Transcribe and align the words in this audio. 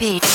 beat. 0.00 0.29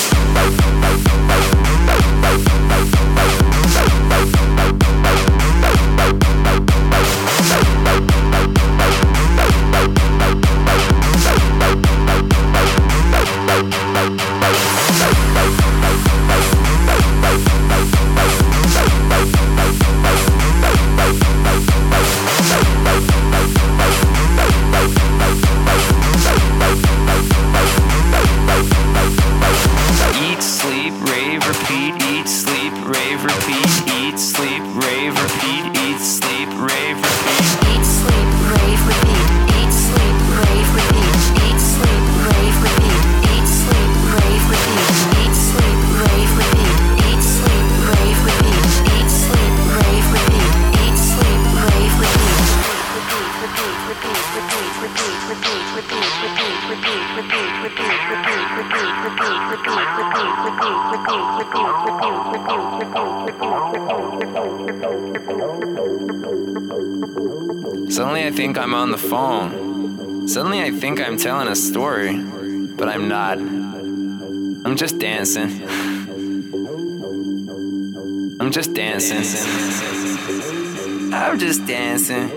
I'm 81.36 81.40
just 81.40 81.66
dancing. 81.66 82.35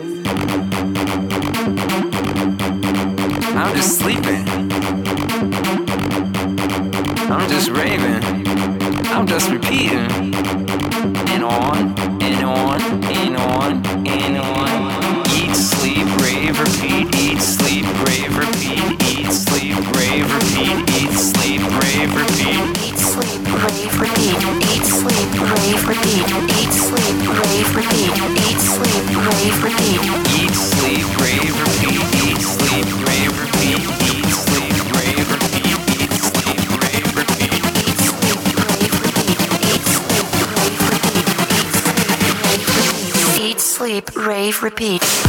Repeat. 44.62 45.29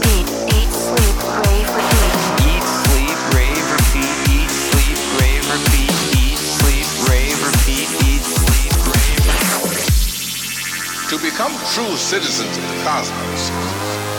Become 11.21 11.51
true 11.73 11.95
citizens 11.97 12.57
of 12.57 12.63
the 12.63 12.83
cosmos, 12.83 13.49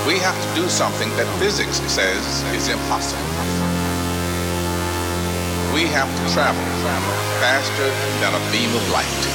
we 0.06 0.18
have 0.18 0.38
to 0.38 0.60
do 0.60 0.68
something 0.68 1.08
that 1.16 1.26
physics 1.38 1.80
says 1.90 2.42
is 2.54 2.68
impossible. 2.68 3.22
We 5.74 5.82
have 5.90 6.08
to 6.08 6.32
travel 6.32 6.62
faster 7.40 7.88
than 8.20 8.34
a 8.34 8.52
beam 8.52 8.70
of 8.76 8.90
light. 8.90 9.31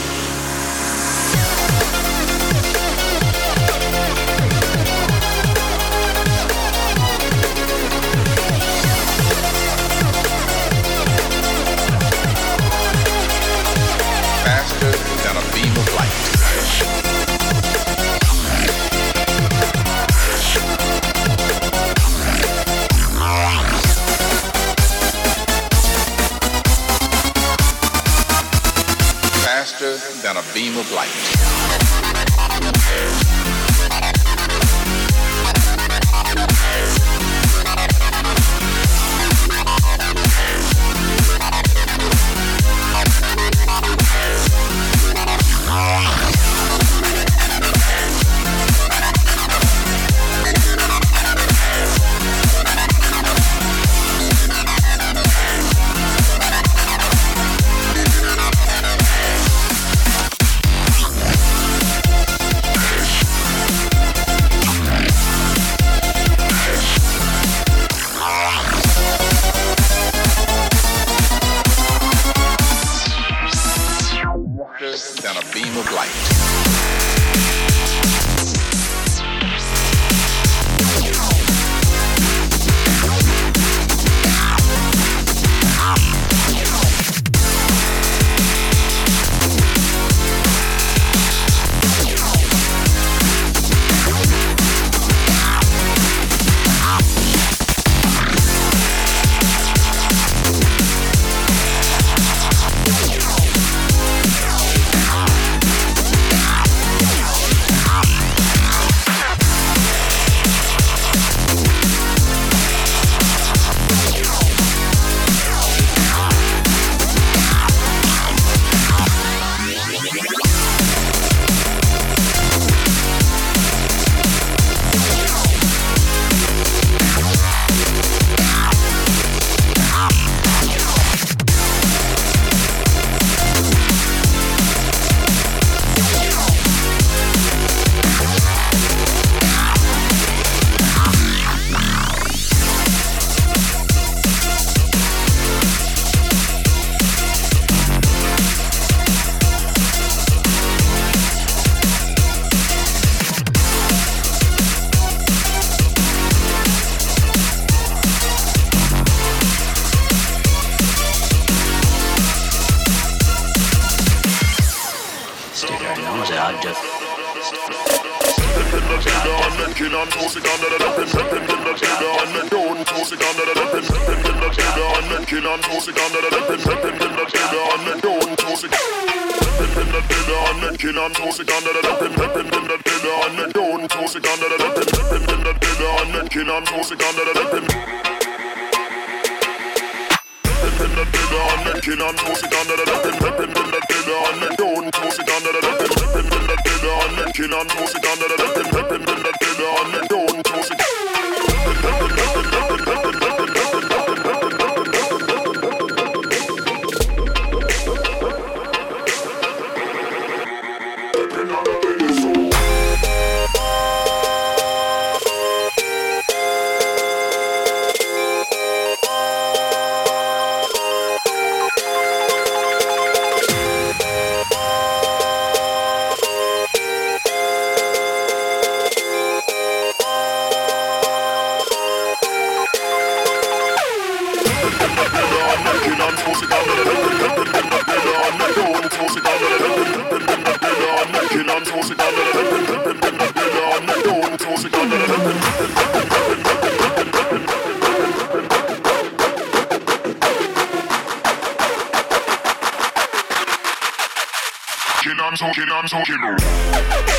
Talking, 255.57 255.73
I'm 255.73 255.87
talking. 255.87 257.13